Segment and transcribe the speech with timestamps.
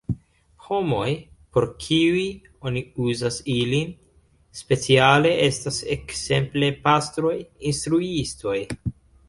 [0.67, 1.09] Homoj,
[1.57, 2.23] por kiuj
[2.71, 3.93] oni uzas ilin,
[4.63, 7.39] speciale estas ekzemple pastroj,
[7.75, 8.59] instruistoj.